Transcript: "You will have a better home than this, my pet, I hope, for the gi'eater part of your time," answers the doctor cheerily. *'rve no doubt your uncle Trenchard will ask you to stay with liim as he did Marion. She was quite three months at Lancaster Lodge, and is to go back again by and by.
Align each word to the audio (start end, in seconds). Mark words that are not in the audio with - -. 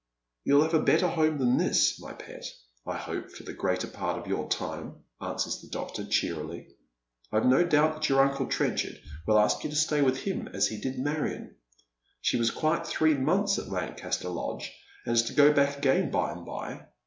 "You 0.45 0.55
will 0.55 0.63
have 0.63 0.73
a 0.73 0.81
better 0.81 1.07
home 1.07 1.37
than 1.37 1.57
this, 1.57 1.99
my 2.01 2.13
pet, 2.13 2.47
I 2.87 2.97
hope, 2.97 3.29
for 3.29 3.43
the 3.43 3.53
gi'eater 3.53 3.93
part 3.93 4.17
of 4.17 4.25
your 4.25 4.49
time," 4.49 4.95
answers 5.21 5.61
the 5.61 5.67
doctor 5.67 6.03
cheerily. 6.07 6.69
*'rve 7.31 7.45
no 7.45 7.63
doubt 7.63 8.09
your 8.09 8.21
uncle 8.23 8.47
Trenchard 8.47 8.99
will 9.27 9.37
ask 9.37 9.63
you 9.63 9.69
to 9.69 9.75
stay 9.75 10.01
with 10.01 10.21
liim 10.25 10.51
as 10.55 10.65
he 10.69 10.81
did 10.81 10.97
Marion. 10.97 11.55
She 12.19 12.35
was 12.37 12.49
quite 12.49 12.87
three 12.87 13.13
months 13.13 13.59
at 13.59 13.67
Lancaster 13.69 14.29
Lodge, 14.29 14.73
and 15.05 15.13
is 15.13 15.21
to 15.25 15.33
go 15.33 15.53
back 15.53 15.77
again 15.77 16.09
by 16.09 16.31
and 16.31 16.47
by. 16.47 16.87